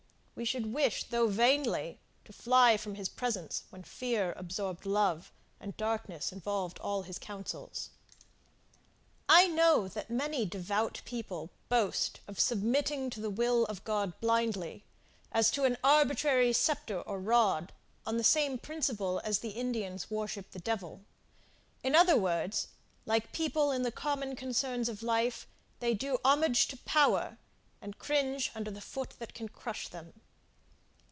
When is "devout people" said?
10.47-11.51